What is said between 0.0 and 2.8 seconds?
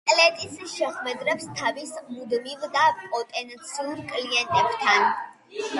კლეტის შეხვედრებს თავის მუდმივ